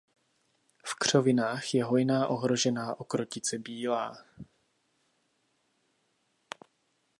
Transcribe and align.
V 0.85 0.95
křovinách 0.95 1.73
je 1.73 1.83
hojná 1.83 2.27
ohrožená 2.27 2.99
okrotice 2.99 3.57
bílá. 3.57 4.25